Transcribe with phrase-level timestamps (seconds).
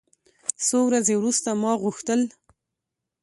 [0.65, 2.21] څو ورځې وروسته ما غوښتل.